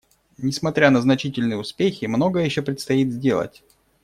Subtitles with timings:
[0.39, 3.61] Несмотря на значительные успехи, многое еще предстоит сделать.